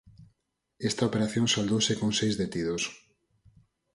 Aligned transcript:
Esta 0.89 1.07
operación 1.09 1.45
saldouse 1.53 1.93
con 1.99 2.09
seis 2.19 2.33
detidos. 2.43 2.83